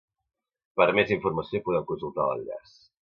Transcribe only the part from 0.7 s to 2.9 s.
Per a més informació podeu consultar l'enllaç.